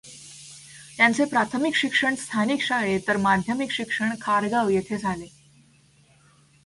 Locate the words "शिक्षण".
1.75-2.15, 3.71-4.09